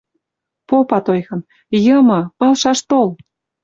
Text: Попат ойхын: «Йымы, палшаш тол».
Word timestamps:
Попат 0.67 1.05
ойхын: 1.13 1.41
«Йымы, 1.85 2.19
палшаш 2.39 2.79
тол». 2.89 3.09